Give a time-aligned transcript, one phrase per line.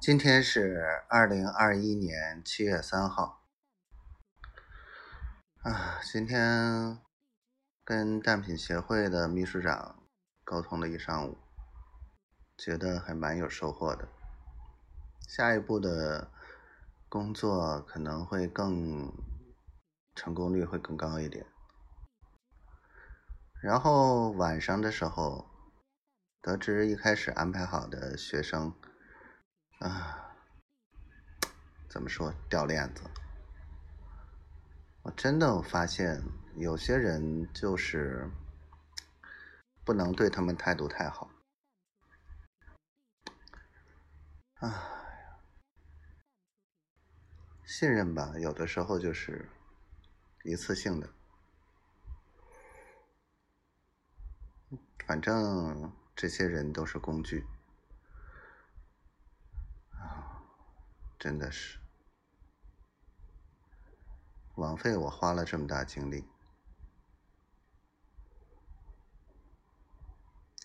[0.00, 3.44] 今天是二零二一年七月三号。
[5.62, 6.98] 啊，今天
[7.84, 10.02] 跟蛋品协会的秘书长
[10.42, 11.36] 沟通了一上午，
[12.56, 14.08] 觉得还蛮有收获的。
[15.28, 16.30] 下一步的
[17.10, 19.12] 工作可能会更
[20.14, 21.44] 成功率会更高一点。
[23.62, 25.44] 然后晚上的时候，
[26.40, 28.74] 得知一开始安排好的学生，
[29.80, 30.36] 啊，
[31.88, 33.02] 怎么说掉链子？
[35.02, 36.22] 我真的发现
[36.56, 38.30] 有些人就是
[39.82, 41.30] 不能对他们态度太好。
[44.56, 45.06] 啊，
[47.64, 49.48] 信任吧，有的时候就是
[50.44, 51.08] 一次性的。
[55.06, 57.46] 反正这些人都是工具
[61.20, 61.78] 真的是
[64.54, 66.26] 枉费我花了这么大精力。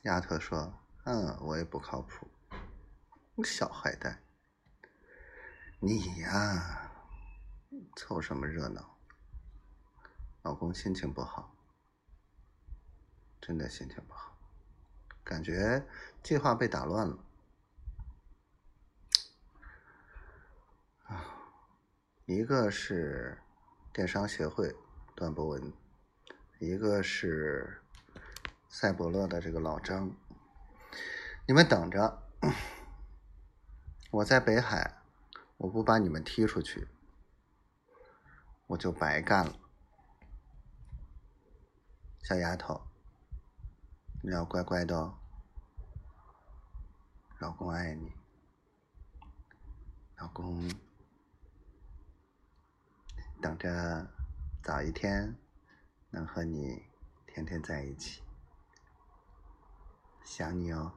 [0.04, 2.32] 丫头说：“嗯，我也不靠谱，
[3.44, 4.24] 小坏蛋，
[5.82, 6.90] 你呀，
[7.98, 8.98] 凑什么热闹？
[10.44, 11.54] 老公心情不好，
[13.42, 14.38] 真的心情不好。”
[15.22, 15.86] 感觉
[16.24, 17.18] 计划被打乱了
[22.26, 23.38] 一个是
[23.94, 24.76] 电商协会
[25.16, 25.72] 段博文，
[26.58, 27.84] 一个是
[28.68, 30.12] 赛博乐的这个老张。
[31.48, 32.24] 你们等着，
[34.10, 35.04] 我在北海，
[35.58, 36.88] 我不把你们踢出去，
[38.66, 39.54] 我就白干了。
[42.24, 42.82] 小丫头。
[44.24, 45.20] 你要乖乖的哦，
[47.38, 48.12] 老公爱你，
[50.18, 50.68] 老公
[53.46, 54.08] 想着
[54.64, 55.36] 早一天
[56.10, 56.82] 能和你
[57.28, 58.24] 天天在一起，
[60.24, 60.92] 想你哦。